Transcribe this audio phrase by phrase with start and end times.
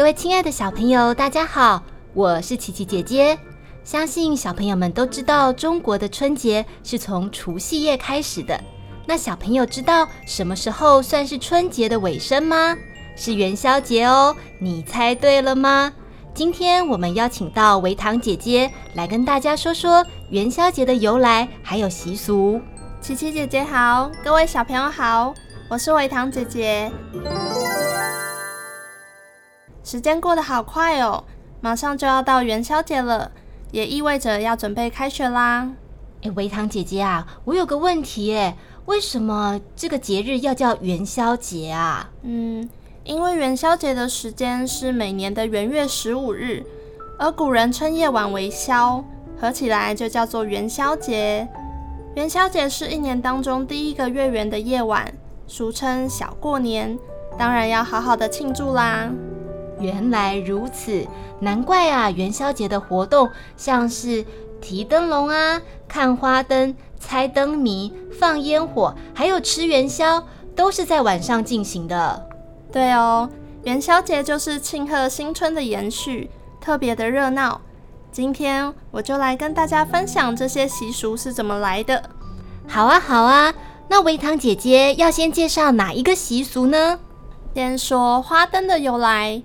[0.00, 1.82] 各位亲爱的小朋友，大家好，
[2.14, 3.38] 我是琪琪姐姐。
[3.84, 8.58] 相信小朋友们都知道，中国的春节是从除夕夜开始的。
[9.04, 12.74] 那小朋友知道什么时候算是春节的尾声吗？
[13.14, 14.34] 是元宵节哦。
[14.58, 15.92] 你猜对了吗？
[16.32, 22.58] 今天我们邀请到维糖姐姐来跟大家说说元宵节的由来还有习俗。
[23.02, 25.34] 琪琪姐姐好，各位小朋友好，
[25.68, 26.90] 我是维糖姐姐。
[29.90, 31.24] 时间过得好快哦，
[31.60, 33.32] 马上就要到元宵节了，
[33.72, 35.68] 也意味着要准备开学啦。
[36.20, 42.08] 诶，维糖姐姐啊，我有个问题诶，为什么这个节日要叫元宵节啊？
[42.22, 42.70] 嗯，
[43.02, 46.64] 因为元宵节的时间是每年的元月十五日，
[47.18, 49.02] 而古人称夜晚为宵，
[49.40, 51.48] 合起来就叫做元宵节。
[52.14, 55.12] 元宵节是一年当中第一个月圆的夜晚，
[55.48, 56.96] 俗称小过年，
[57.36, 59.10] 当然要好好的庆祝啦。
[59.80, 61.06] 原来如此，
[61.40, 62.10] 难怪啊！
[62.10, 64.24] 元宵节的活动像是
[64.60, 70.22] 提灯笼啊、看花灯、猜灯谜、放烟火，还有吃元宵，
[70.54, 72.28] 都是在晚上进行的。
[72.70, 73.28] 对哦，
[73.64, 77.60] 元宵节就是庆贺新春的延续，特别的热闹。
[78.12, 82.10] 今天我就来跟大家分享这些习俗是怎么来的。
[82.68, 83.54] 好啊，好啊，
[83.88, 86.98] 那维糖姐姐要先介绍哪一个习俗呢？
[87.54, 89.42] 先说花灯的由来。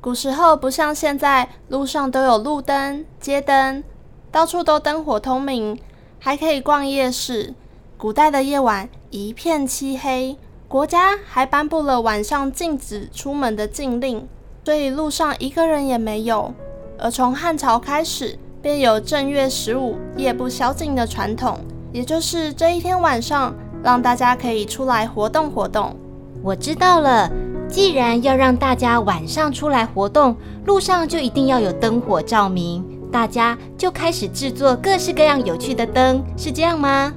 [0.00, 3.82] 古时候不像现在，路上都有路灯、街灯，
[4.30, 5.78] 到处都灯火通明，
[6.20, 7.54] 还可以逛夜市。
[7.96, 10.36] 古代的夜晚一片漆黑，
[10.68, 14.28] 国家还颁布了晚上禁止出门的禁令，
[14.64, 16.54] 所以路上一个人也没有。
[16.98, 21.58] 而从汉朝开始，便有正月十五夜不宵禁的传统，
[21.92, 25.96] 也就是这一天晚上让大家可以出来活动活动。
[26.42, 27.28] 我知道了。
[27.68, 37.12] 既然要让大家晚上出来活动，路上就一定要有灯火照明，大家就开始制作各式各样有趣的灯，是这样吗？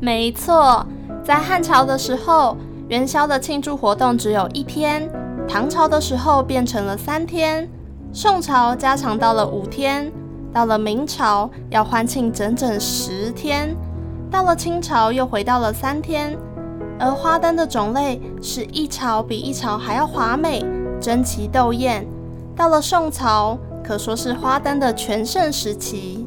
[0.00, 0.84] 没错，
[1.24, 2.56] 在汉朝的时候，
[2.88, 5.02] 元宵的庆祝活动只有一天；
[5.48, 7.66] 唐朝的时候变成了三天；
[8.12, 10.10] 宋朝加长到了五天；
[10.52, 13.68] 到了明朝要欢庆整整十天；
[14.30, 16.36] 到了清朝又回到了三天。
[17.02, 20.64] 而花灯的种类是一朝比一朝还要华美，
[21.00, 22.06] 争奇斗艳。
[22.54, 26.24] 到了宋朝，可说是花灯的全盛时期。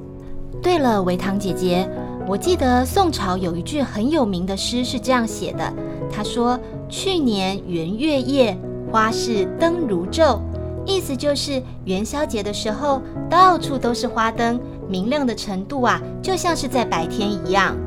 [0.61, 1.89] 对了，维糖姐姐，
[2.27, 5.73] 我记得宋朝有一句很有名的诗是这样写的
[6.11, 6.59] ：“他说
[6.89, 8.57] 去年元月夜，
[8.91, 10.39] 花市灯如昼。”
[10.85, 14.59] 意思就是元宵节的时候，到处都是花灯，
[14.89, 17.77] 明亮的程度啊，就像是在白天一样。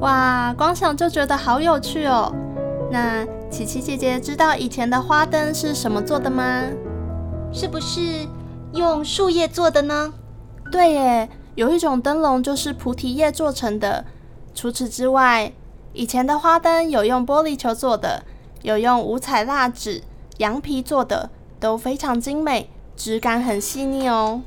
[0.00, 2.34] 哇，光想就觉得好有趣哦！
[2.90, 6.64] 那琪琪姐姐知道以前的花灯是什么做的吗？
[7.52, 8.26] 是不是
[8.72, 10.14] 用树叶做的呢？
[10.72, 14.06] 对耶，有一种灯笼就是菩提叶做成的。
[14.54, 15.52] 除此之外，
[15.92, 18.24] 以前的花灯有用玻璃球做的，
[18.62, 20.02] 有用五彩蜡纸、
[20.38, 21.28] 羊皮做的，
[21.60, 24.40] 都非常精美，质感很细腻哦。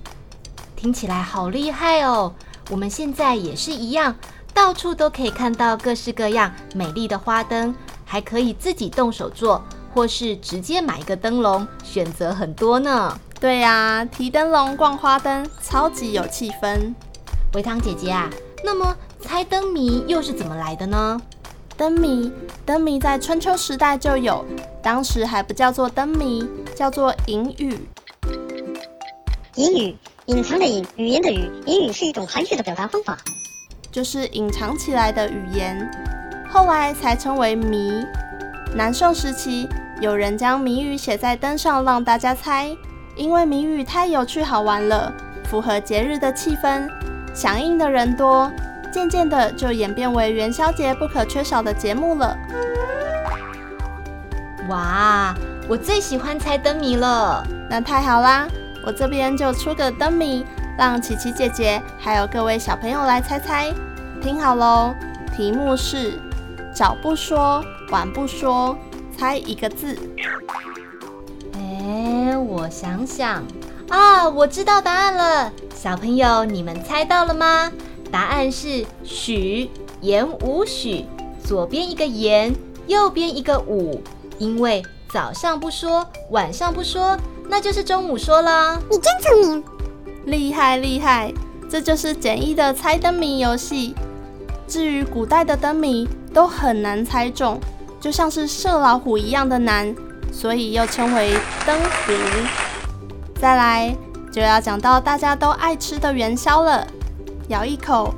[0.76, 2.34] 听起来好厉害哦！
[2.72, 4.16] 我们现在也是一样。
[4.54, 7.74] 到处都可以看到各式各样美丽的花灯，
[8.06, 9.62] 还可以自己动手做，
[9.94, 13.20] 或是直接买一个灯笼，选择很多呢。
[13.40, 16.94] 对呀，提灯笼逛花灯，超级有气氛。
[17.54, 18.30] 维糖姐姐啊，
[18.64, 21.20] 那么猜灯谜又是怎么来的呢？
[21.76, 22.32] 灯谜，
[22.66, 24.46] 灯谜在春秋时代就有，
[24.82, 27.78] 当时还不叫做灯谜，叫做隐语。
[29.56, 29.98] 隐语，
[30.28, 33.18] 隐藏的隐，语言的语，隐语是一种含蓄的表达方法。
[33.94, 35.88] 就是隐藏起来的语言，
[36.50, 38.04] 后来才称为谜。
[38.74, 39.70] 南宋时期，
[40.02, 42.76] 有人将谜语写在灯上让大家猜，
[43.16, 45.14] 因为谜语太有趣好玩了，
[45.44, 46.90] 符合节日的气氛，
[47.36, 48.52] 响应的人多，
[48.92, 52.36] 渐渐的就演变为元宵节不可缺少的节目了。
[54.70, 55.36] 哇，
[55.70, 58.48] 我最喜欢猜灯谜了，那太好啦，
[58.84, 60.44] 我这边就出个灯谜。
[60.78, 63.72] 让琪琪姐姐还有各位小朋友来猜猜，
[64.22, 64.94] 听好喽！
[65.36, 66.20] 题目是
[66.74, 68.76] 早不说，晚不说，
[69.16, 69.98] 猜一个字。
[71.54, 73.44] 哎，我想想，
[73.90, 77.72] 啊，我知道答案了，小朋友，你们猜到了吗？
[78.12, 79.70] 答案是许，
[80.02, 81.06] 言午许，
[81.44, 82.54] 左边一个言，
[82.88, 84.02] 右边一个午，
[84.40, 87.16] 因为早上不说，晚上不说，
[87.48, 88.80] 那就是中午说了。
[88.90, 89.64] 你真聪明，
[90.26, 91.34] 厉害厉害，
[91.70, 93.94] 这就是简易的猜灯谜游戏。
[94.68, 97.60] 至于古代的灯谜都很难猜中，
[98.00, 99.94] 就像是射老虎一样的难，
[100.32, 101.34] 所以又称为
[101.66, 101.78] 灯
[102.08, 102.16] 谜。
[103.36, 103.96] 再来
[104.32, 106.88] 就要讲到大家都爱吃的元宵了，
[107.50, 108.14] 咬一口，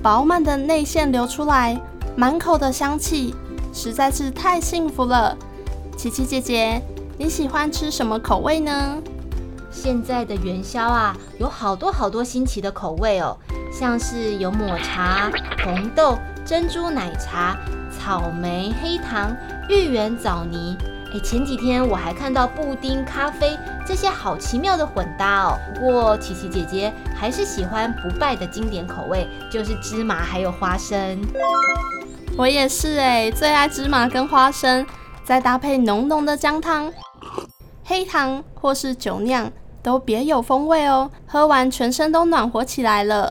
[0.00, 1.76] 饱满的内馅流出来，
[2.14, 3.34] 满口的香气，
[3.72, 5.36] 实在是太幸福了。
[5.96, 6.80] 琪琪姐姐，
[7.18, 8.98] 你喜欢吃什么口味呢？
[9.70, 13.36] 现在的元宵啊，有好多好多新奇的口味哦，
[13.72, 15.30] 像是有抹茶、
[15.64, 17.56] 红豆、珍珠奶茶、
[17.90, 19.36] 草莓、黑糖、
[19.68, 20.76] 芋圆、枣泥。
[21.12, 23.56] 哎，前几天我还看到布丁、咖啡
[23.86, 25.58] 这些好奇妙的混搭哦。
[25.74, 31.18] 不过琪琪姐姐还是喜欢不败的经典口味，就是芝麻还有花生。
[32.36, 34.86] 我也是哎，最爱芝麻跟花生。
[35.24, 36.90] 再搭配浓浓的姜汤、
[37.90, 39.50] 黑糖或是酒酿，
[39.82, 41.10] 都别有风味哦。
[41.26, 43.30] 喝完全身都暖和起来了。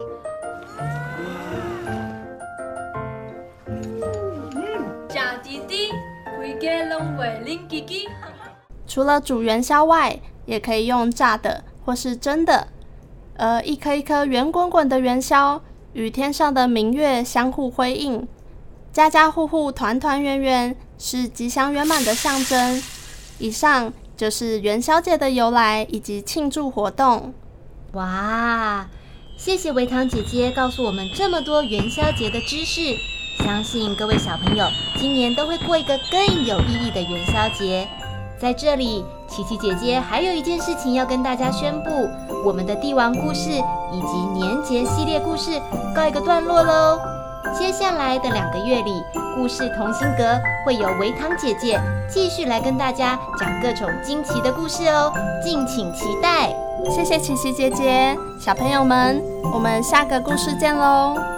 [8.87, 12.67] 除了煮元宵外，也可以用炸的或是蒸的。
[13.37, 15.61] 而，一颗一颗圆滚滚的元宵，
[15.93, 18.27] 与天上的明月相互辉映。
[18.91, 22.81] 家家户户团团圆圆，是吉祥圆满的象征。
[23.37, 27.33] 以上就是元宵节的由来以及庆祝活动。
[27.93, 28.89] 哇，
[29.37, 32.97] 谢谢维糖姐姐告诉我们这么多元宵节的知识，
[33.45, 34.65] 相信各位小朋友
[34.97, 37.87] 今年都会过一个更有意义的元宵节。
[38.39, 42.09] 在这里，琪琪姐姐还有一件事情要跟大家宣布：
[42.43, 45.61] 我们的帝王故事以及年节系列故事
[45.95, 47.16] 告一个段落喽。
[47.53, 49.03] 接下来的两个月里，
[49.35, 51.79] 故事同心阁会有维糖姐姐
[52.09, 55.11] 继续来跟大家讲各种惊奇的故事哦，
[55.43, 56.49] 敬请期待。
[56.89, 59.21] 谢谢琪琪姐姐，小朋友们，
[59.53, 61.36] 我们下个故事见喽。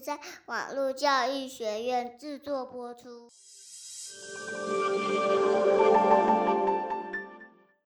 [0.00, 3.30] 在网络教育学院制作播出。